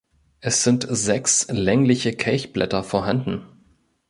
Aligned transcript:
Es 0.39 0.63
sind 0.63 0.87
sechs 0.89 1.45
längliche 1.51 2.11
Kelchblätter 2.13 2.83
vorhanden. 2.83 3.45